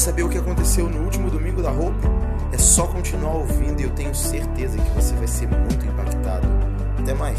[0.00, 2.08] saber o que aconteceu no último domingo da roupa?
[2.52, 6.48] É só continuar ouvindo e eu tenho certeza que você vai ser muito impactado.
[6.98, 7.38] Até mais!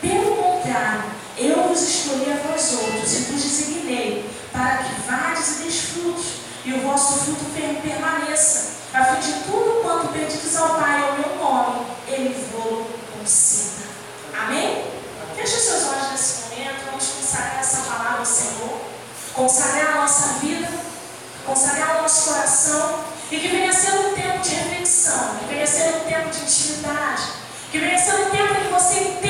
[0.00, 1.04] Pelo contrário,
[1.36, 6.26] eu vos escolhi a vós outros e vos designei para que vades e deis frutos,
[6.64, 7.44] e o vosso fruto
[7.82, 13.86] permaneça, a fim de tudo quanto pedidos ao Pai ao meu nome, ele vou consiga.
[14.38, 14.84] Amém?
[15.36, 18.80] Feche os seus olhos nesse momento, vamos consagrar essa palavra ao Senhor,
[19.34, 20.68] consagrar a nossa vida,
[21.46, 25.94] consagrar o nosso coração, e que venha ser um tempo de reflexão, que venha ser
[25.94, 27.22] um tempo de intimidade,
[27.70, 29.29] que venha ser um tempo que você entenda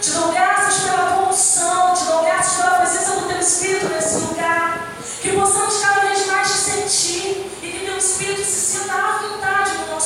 [0.00, 1.92] Te dou graças pela tua unção.
[1.92, 4.94] Te dou graças pela presença do teu Espírito nesse lugar.
[5.20, 9.72] Que possamos cada vez mais te sentir e que teu Espírito se sinta à vontade
[9.74, 9.99] no nosso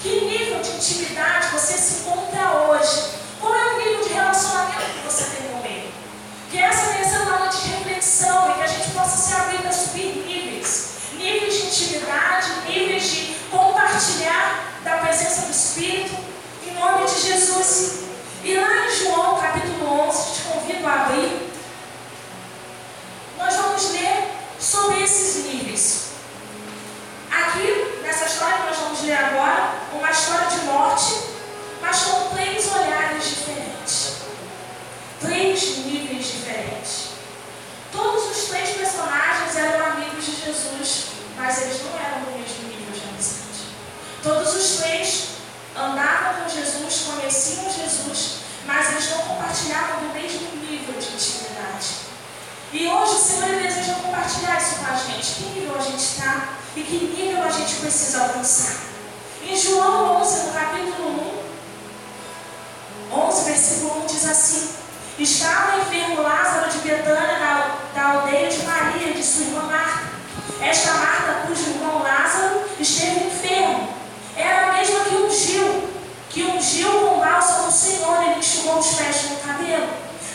[0.00, 3.10] Que nível de intimidade você se encontra hoje?
[3.38, 5.92] Qual é o nível de relacionamento que você tem com Ele?
[6.50, 9.58] Que essa tenha sido uma noite de reflexão e que a gente possa se abrir
[9.58, 10.92] para subir níveis.
[11.12, 16.16] Níveis de intimidade, níveis de compartilhar da presença do Espírito,
[16.66, 18.00] em nome de Jesus.
[18.42, 20.36] E lá em João capítulo 11,
[40.46, 43.74] Jesus, mas eles não eram do mesmo nível de amizade.
[44.26, 45.24] Todos os três
[45.76, 51.86] andavam com Jesus, conheciam Jesus, mas eles não compartilhavam do mesmo nível de intimidade.
[52.72, 55.32] E hoje o Senhor deseja compartilhar isso com a gente.
[55.34, 58.74] Que nível a gente está e que nível a gente precisa alcançar.
[59.44, 61.40] Em João 11, no capítulo
[63.12, 64.70] 1, 11, versículo 1 diz assim:
[65.20, 70.16] Estava enfermo Lázaro de Betânia, da, da aldeia de Maria, de sua irmã Marta.
[70.60, 73.94] Esta Marta, cujo irmão Lázaro esteve enfermo,
[74.36, 75.88] era a mesma que ungiu,
[76.28, 79.88] que ungiu com bálsamo do Senhor e lhe enxugou os pés com o cabelo.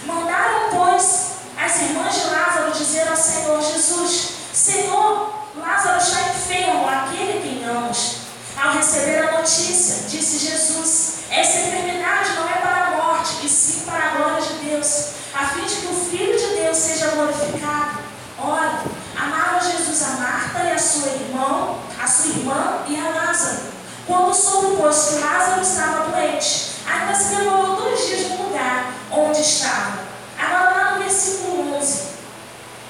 [0.06, 7.42] Mandaram, pois, as irmãs de Lázaro dizer ao Senhor Jesus: Senhor, Lázaro está enfermo, aquele
[7.42, 8.22] que amas.
[8.58, 13.82] Ao receber a notícia, disse Jesus: Essa enfermidade não é para a morte, e sim
[13.86, 18.00] para a glória de Deus, a fim de que o Filho de Deus seja glorificado.
[18.38, 18.84] Ora,
[19.18, 23.72] amava Jesus a Marta e a sua irmã, a sua irmã e a Lázaro.
[24.08, 29.42] Quando soube, pois, que Lázaro estava doente, ainda se demorou dois dias no lugar onde
[29.42, 30.00] estava.
[30.38, 32.12] Agora lá no versículo 11.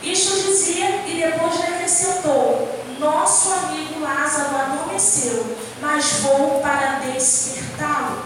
[0.04, 8.25] Isto dizia e depois lhe acrescentou: Nosso amigo Lázaro adormeceu, mas vou para despertá-lo.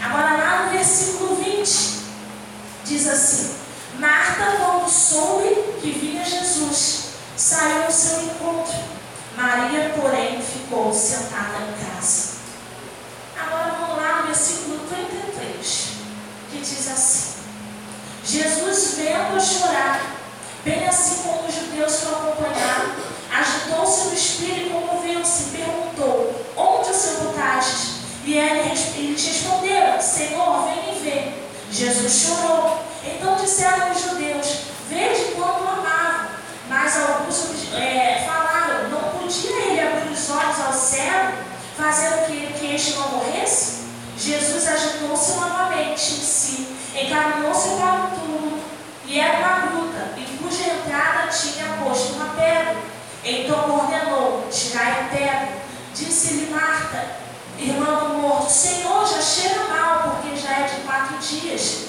[0.00, 2.04] Agora lá no versículo 20,
[2.84, 3.56] diz assim:
[3.98, 5.48] Marta, quando soube
[5.80, 7.06] que vinha Jesus,
[7.36, 8.78] saiu ao seu encontro.
[9.36, 12.34] Maria, porém, ficou sentada em casa.
[13.36, 15.86] Agora vamos lá no versículo 33,
[16.52, 17.32] que diz assim:
[18.24, 20.00] Jesus, vendo-a chorar,
[20.64, 26.44] bem assim como os judeus que o acompanharam, agitou-se no espírito e comoveu-se e perguntou:
[26.56, 27.92] Onde o sepultastes?
[28.24, 31.32] E eles responderam: Senhor, vem e vê.
[31.82, 32.78] Jesus chorou.
[33.04, 34.46] Então disseram os judeus:
[34.88, 36.28] Vede quanto amava.
[36.68, 41.32] Mas alguns é, falaram: Não podia ele abrir os olhos ao céu,
[41.76, 43.82] fazendo que, que este não morresse?
[44.16, 48.60] Jesus agitou-se novamente em si, encaminhou-se para o túmulo,
[49.04, 52.76] e era uma gruta, em cuja entrada tinha posto uma pedra.
[53.24, 55.62] Então ordenou: Tirai a pedra.
[55.92, 57.16] Disse-lhe Marta,
[57.58, 61.86] irmã do morto: Senhor, já cheira mal, porque já é de quatro dias.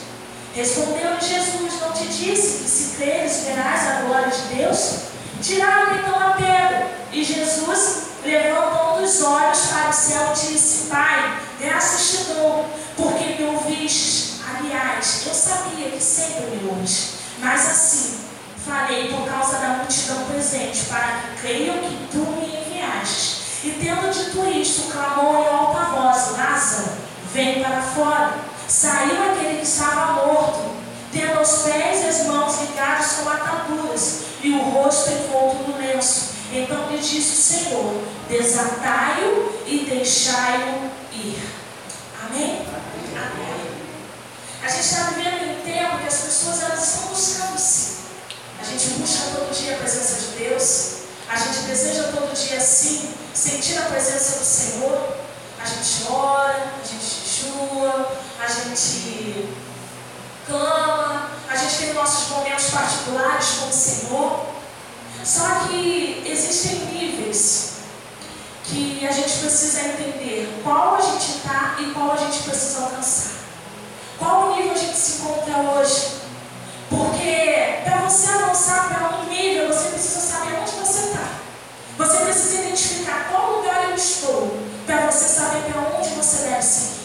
[0.55, 4.95] Respondeu-lhe Jesus: Não te disse que se creres verás a glória de Deus?
[5.41, 12.11] Tiraram então a pedra, e Jesus, levantando os olhos para o céu, disse: Pai, graças
[12.11, 12.65] te dou,
[12.95, 14.33] porque me ouvistes.
[14.47, 18.23] Aliás, eu sabia que sempre me ouves, mas assim
[18.65, 23.32] falei por causa da multidão presente, para que creiam que tu me enviaste.
[23.63, 26.91] E tendo dito isto, clamou em alta voz: Lázaro,
[27.33, 28.33] vem para fora.
[28.67, 30.75] Saiu aquele que estava morto,
[31.11, 36.33] tendo os pés e as mãos ligados com ataduras e o rosto envolto no lenço.
[36.51, 41.41] Então lhe disse o Senhor: Desatai-o e deixai-o ir.
[42.25, 42.65] Amém?
[43.15, 43.53] Amém.
[44.61, 47.93] A gente está vivendo em um tempo que as pessoas elas estão buscando sim.
[48.59, 51.02] A gente busca todo dia a presença de Deus.
[51.33, 55.17] A gente deseja todo dia sim sentir a presença do Senhor.
[55.59, 59.49] A gente ora, a gente jejua, a gente
[60.45, 64.45] clama, a gente tem nossos momentos particulares com o Senhor.
[65.25, 67.77] Só que existem níveis
[68.65, 73.31] que a gente precisa entender qual a gente está e qual a gente precisa alcançar.
[74.19, 76.22] Qual nível a gente se encontra hoje?
[76.95, 81.27] Porque para você avançar para um nível, você precisa saber onde você está.
[81.97, 87.03] Você precisa identificar qual lugar eu estou para você saber para onde você deve seguir.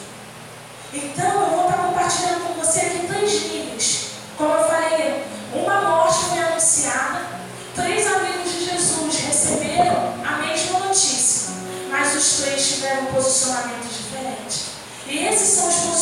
[0.92, 4.08] Então, eu vou estar compartilhando com você aqui três níveis.
[4.36, 7.26] Como eu falei, uma morte foi anunciada,
[7.74, 11.54] três amigos de Jesus receberam a mesma notícia,
[11.90, 14.64] mas os três tiveram um posicionamento diferente.
[15.06, 15.97] E esses são os posicionamentos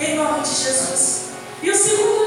[0.00, 1.24] em nome de Jesus.
[1.62, 2.23] E o segundo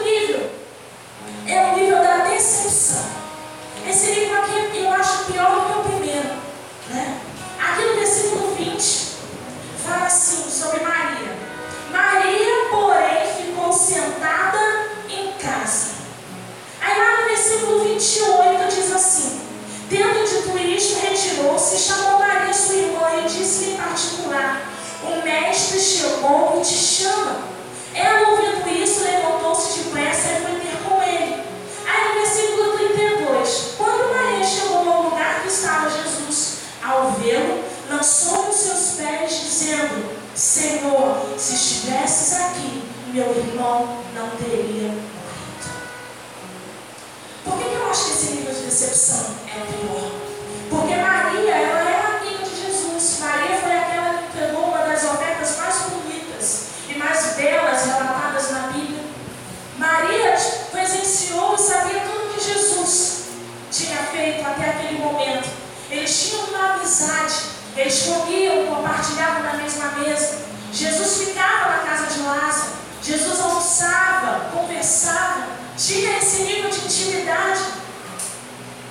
[66.07, 67.35] Eles tinham uma amizade,
[67.75, 70.37] eles comiam, compartilhavam na mesma mesa.
[70.71, 72.71] Jesus ficava na casa de Lázaro,
[73.03, 75.47] Jesus almoçava, conversava,
[75.77, 77.59] tinha esse nível de intimidade.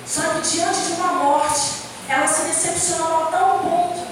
[0.05, 1.71] Só que diante de uma morte,
[2.07, 4.07] ela se decepcionou a tal ponto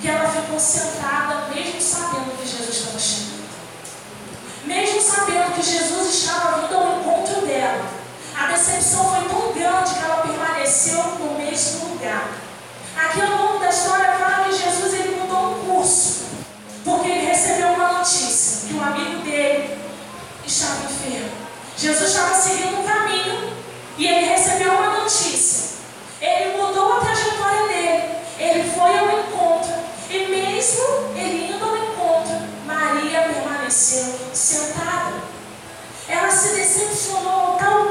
[0.00, 3.48] que ela ficou sentada, mesmo sabendo que Jesus estava chegando.
[4.64, 7.84] Mesmo sabendo que Jesus estava vindo ao encontro dela,
[8.34, 12.45] a decepção foi tão grande que ela permaneceu no mesmo lugar.
[12.96, 16.24] Aqui ao longo da história fala que Jesus ele mudou um curso,
[16.82, 19.78] porque ele recebeu uma notícia que um amigo dele
[20.46, 21.30] estava enfermo.
[21.76, 23.52] Jesus estava seguindo um caminho
[23.98, 25.76] e ele recebeu uma notícia.
[26.22, 28.04] Ele mudou a trajetória dele.
[28.38, 29.74] Ele foi ao encontro.
[30.08, 30.84] E mesmo
[31.14, 35.14] ele indo ao encontro, Maria permaneceu sentada.
[36.08, 37.86] Ela se decepcionou tal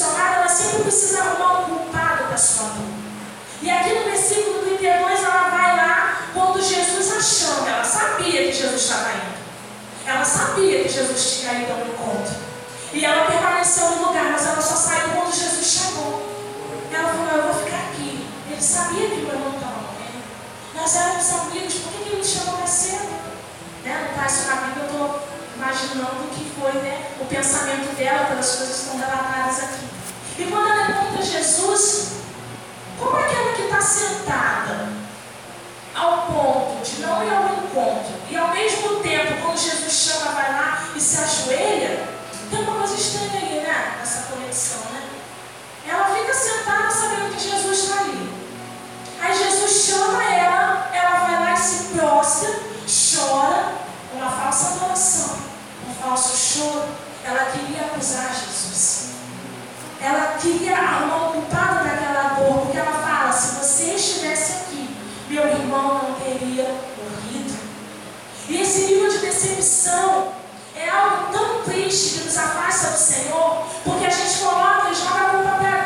[0.00, 3.00] decepcionada, ela sempre precisa arrumar um culpado para sua vida.
[3.62, 7.68] E aqui no versículo 32, ela vai lá quando Jesus a chama.
[7.68, 9.40] Ela sabia que Jesus estava indo.
[10.06, 12.34] Ela sabia que Jesus tinha ido ao encontro.
[12.92, 16.26] E ela permaneceu no lugar, mas ela só saiu quando Jesus chegou.
[16.92, 18.26] Ela falou: Eu vou ficar aqui.
[18.50, 20.24] Ele sabia que meu irmão estava morrendo.
[20.74, 23.10] Nós éramos amigos, por que ele me chamou mais cedo?
[23.84, 24.08] Né?
[24.10, 25.29] No caso tá da Bíblia, eu estou
[25.60, 29.88] imaginando o que foi né, o pensamento dela pelas coisas que estão relatadas aqui.
[30.38, 32.12] E quando ela encontra Jesus,
[32.98, 34.88] como aquela que está sentada
[35.94, 40.50] ao ponto de não ir ao encontro e ao mesmo tempo, quando Jesus chama, vai
[40.50, 42.08] lá e se ajoelha,
[42.50, 43.96] tem uma coisa estranha aí, né?
[43.98, 45.08] Nessa conexão, né?
[45.86, 48.32] Ela fica sentada sabendo que Jesus está ali.
[49.20, 52.54] Aí Jesus chama ela, ela vai lá e se próxima,
[52.86, 53.74] chora,
[54.14, 55.49] uma falsa adoração
[55.88, 56.88] um falso choro,
[57.24, 59.10] ela queria acusar Jesus.
[60.00, 64.96] Ela queria arrumar o culpado daquela dor, porque ela fala: se você estivesse aqui,
[65.28, 66.64] meu irmão não teria
[66.96, 67.58] morrido.
[68.48, 70.32] E esse nível de decepção
[70.74, 75.26] é algo tão triste que nos afasta do Senhor, porque a gente coloca e joga
[75.26, 75.79] a culpa para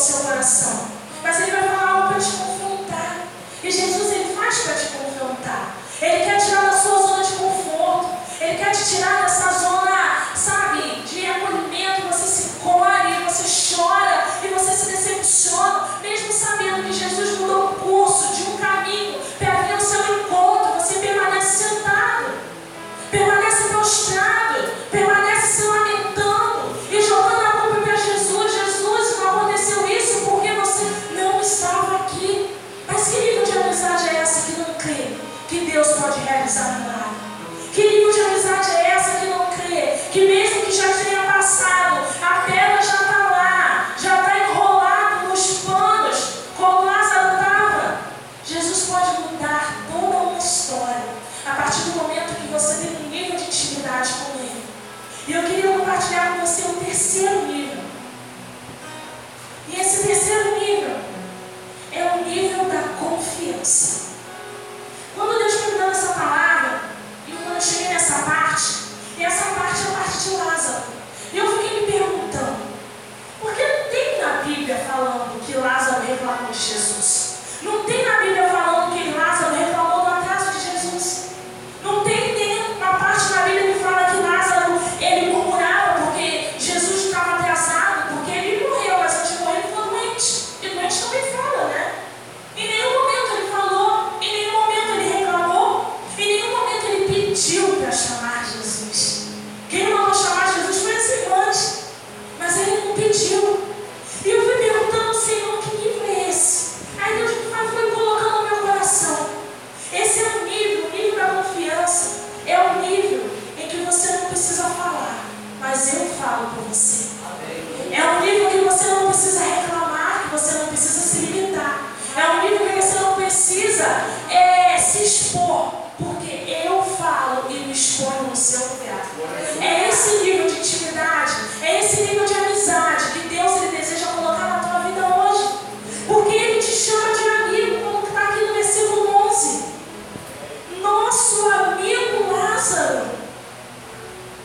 [0.00, 0.89] seu coração.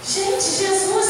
[0.07, 1.04] Gente, Jesus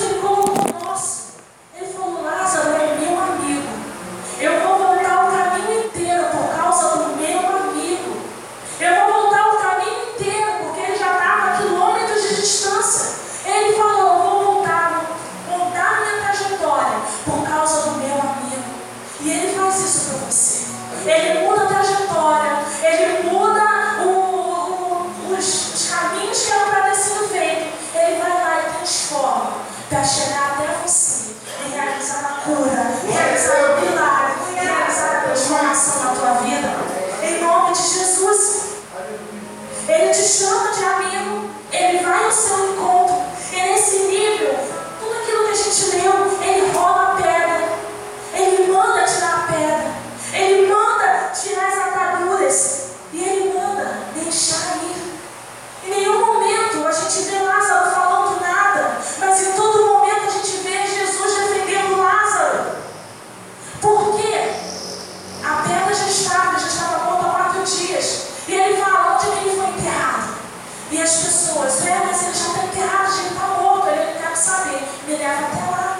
[71.15, 71.85] as pessoas.
[71.85, 74.83] É, mas ele já está emperrado, ele está louco, ele não quer saber.
[75.07, 75.99] Me leva até lá.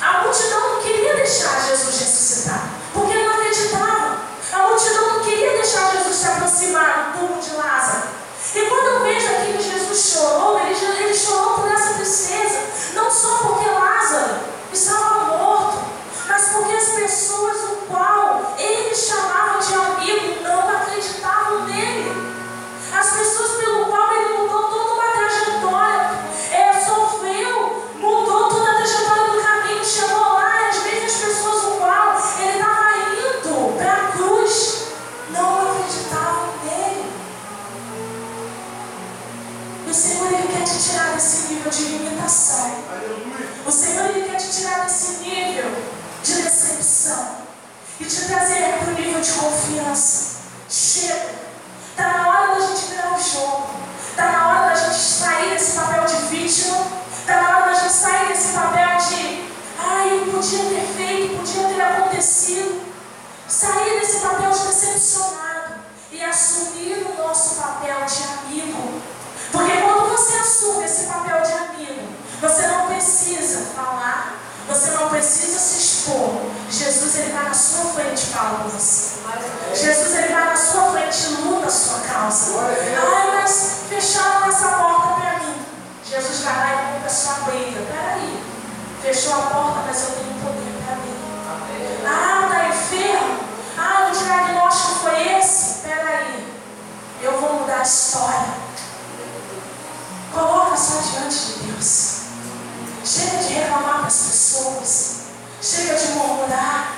[0.00, 4.18] A multidão não queria deixar Jesus ressuscitar, porque ele não acreditava.
[4.52, 8.08] A multidão não queria deixar Jesus se aproximar do túmulo de Lázaro.
[8.54, 12.58] E quando eu vejo aqui que Jesus chorou, ele, ele chorou por essa tristeza,
[12.94, 13.51] não só por
[67.32, 69.00] nosso papel de amigo.
[69.50, 72.08] Porque quando você assume esse papel de amigo,
[72.42, 74.34] você não precisa falar,
[74.68, 76.42] você não precisa se expor.
[76.70, 79.16] Jesus ele vai na sua frente e fala com você.
[79.74, 82.60] Jesus ele vai na sua frente e luta a sua causa.
[82.60, 85.56] Ai, é mas fecharam essa porta para mim.
[86.04, 87.80] Jesus vai lá e compra a sua briga.
[87.90, 88.44] Peraí,
[89.00, 91.12] fechou a porta, mas eu tenho poder para mim.
[92.06, 93.40] Ah, tá enfermo?
[93.78, 94.61] Ah, eu diagnosticado.
[97.82, 98.54] história.
[100.32, 102.22] Coloca só diante de Deus.
[103.04, 105.16] Chega de reclamar para as pessoas.
[105.60, 106.96] Chega de murmurar.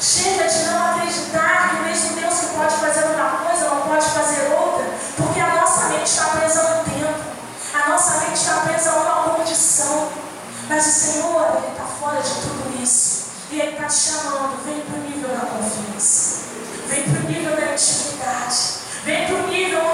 [0.00, 4.52] Chega de não acreditar que mesmo Deus que pode fazer uma coisa não pode fazer
[4.52, 4.84] outra,
[5.16, 7.24] porque a nossa mente está presa no tempo.
[7.72, 10.08] A nossa mente está presa a uma condição.
[10.68, 13.24] Mas o Senhor, Ele está fora de tudo isso.
[13.50, 16.44] E Ele está te chamando, vem para o nível da confiança.
[16.88, 18.84] Vem para o nível da intimidade.
[19.04, 19.93] Vem para o nível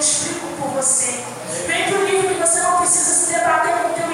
[0.00, 1.22] explico por você.
[1.66, 4.09] Vem para o livro que você não precisa se debater com o teu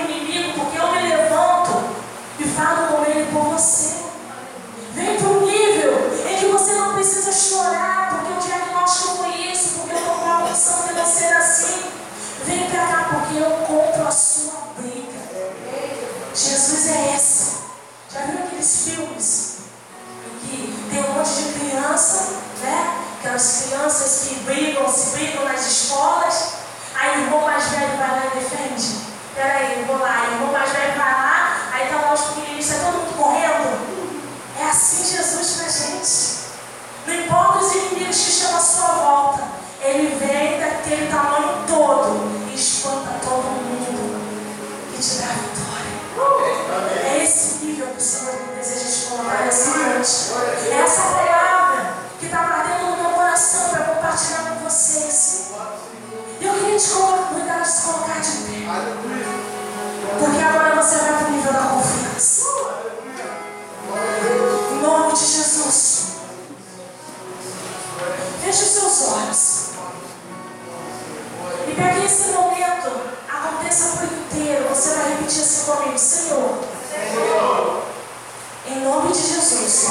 [78.96, 79.88] nome de Jesus,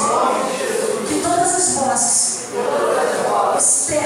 [1.06, 2.46] que todas as vozes
[3.54, 4.05] externas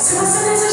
[0.00, 0.65] 探さないぞ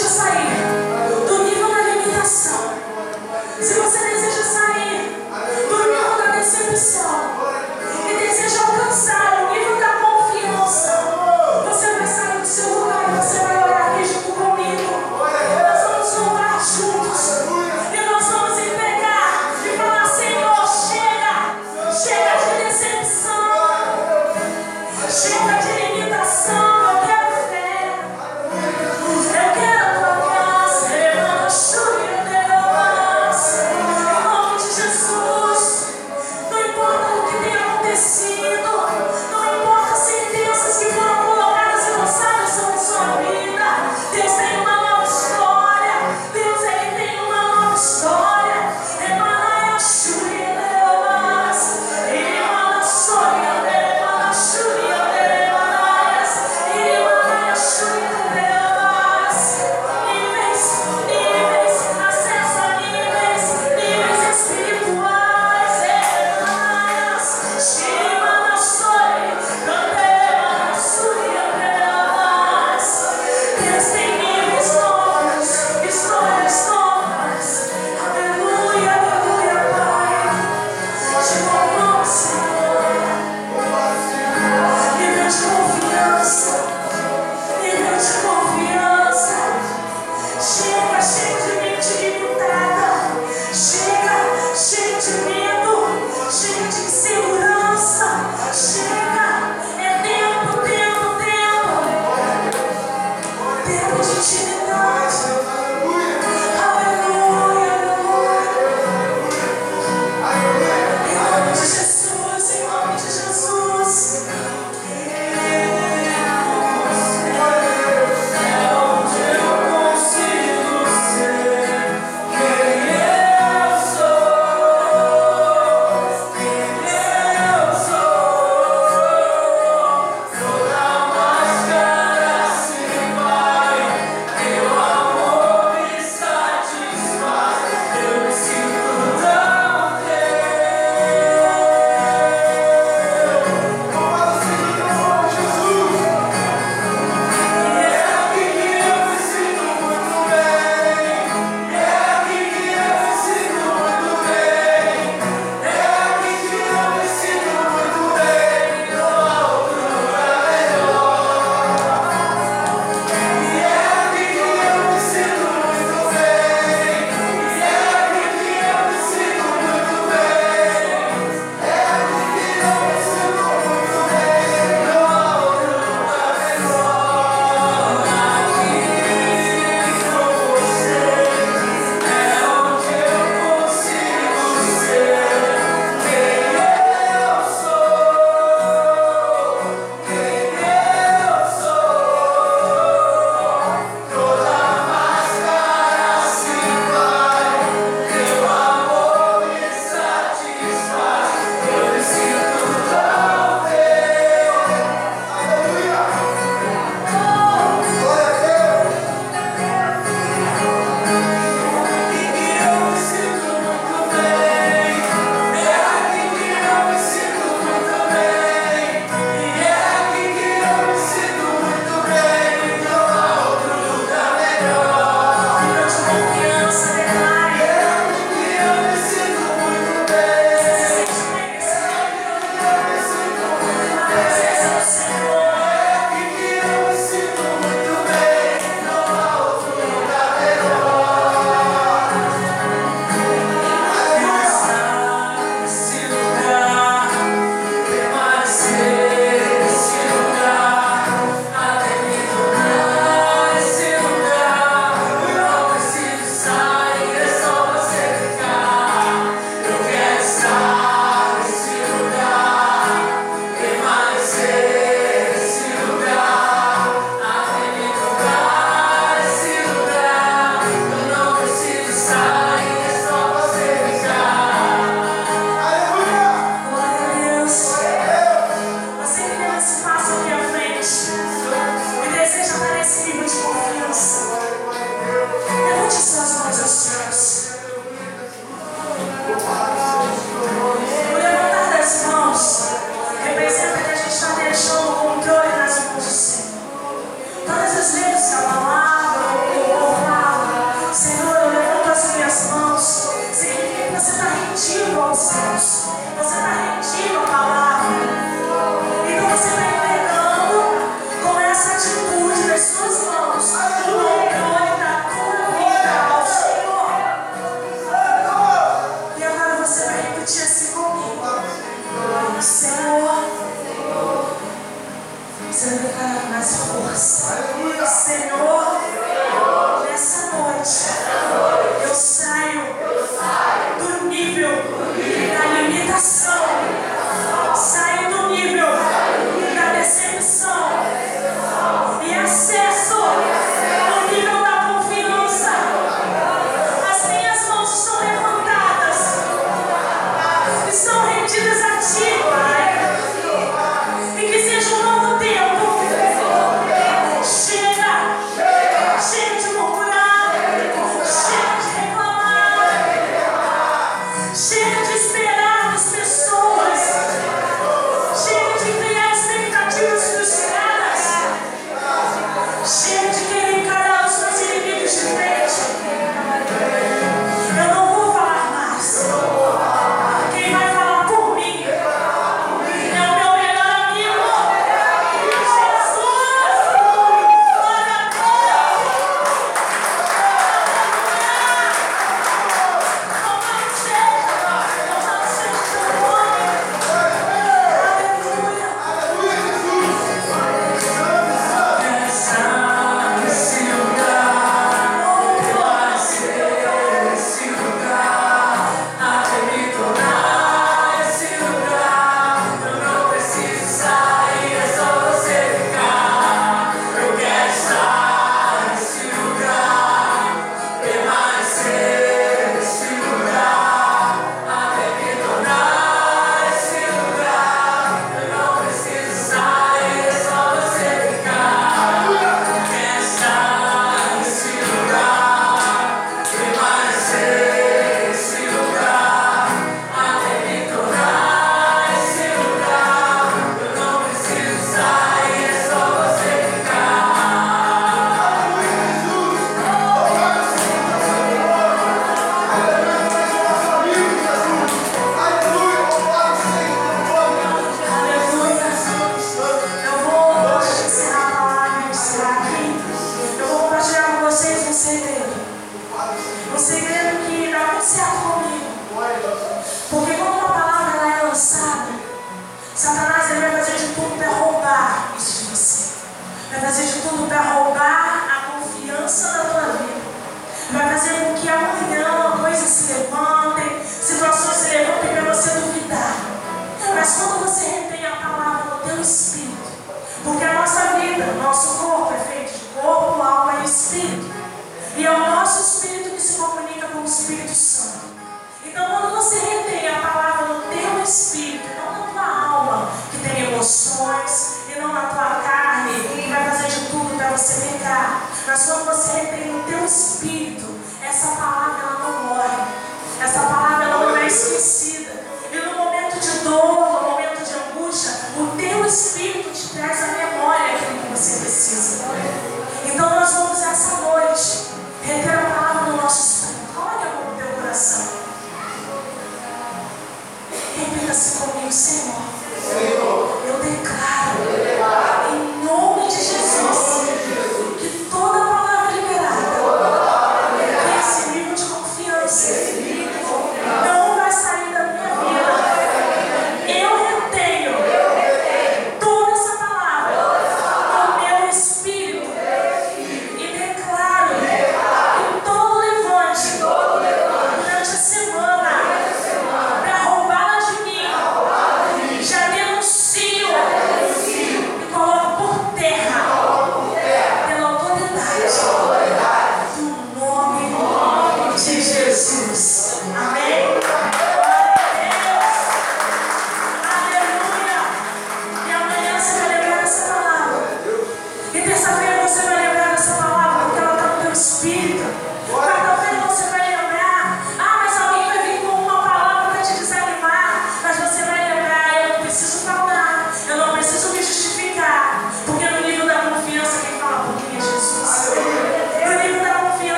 [508.54, 508.94] para